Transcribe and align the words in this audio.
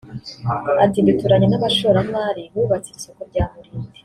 Ati 0.83 0.99
“Duturanye 1.07 1.47
n’abashoramari 1.49 2.43
bubatse 2.53 2.89
iri 2.91 3.01
soko 3.05 3.21
rya 3.29 3.45
Mulindi 3.51 3.89